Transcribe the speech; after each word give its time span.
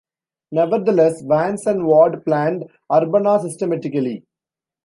Nevertheless, 0.51 1.21
Vance 1.21 1.67
and 1.67 1.85
Ward 1.85 2.25
planned 2.25 2.63
Urbana 2.91 3.39
systematically. 3.39 4.25